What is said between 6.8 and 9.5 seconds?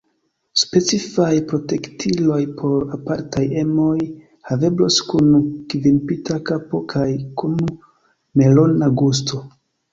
kaj kun melona gusto.